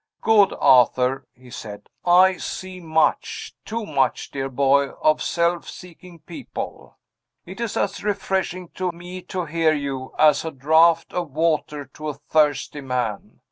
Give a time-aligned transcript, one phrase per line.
[0.21, 1.87] "Good Arthur!" he said.
[2.03, 6.97] "I see much too much, dear boy of self seeking people.
[7.45, 12.09] It is as refreshing to me to hear you, as a draught of water to
[12.09, 13.37] a thirsty man.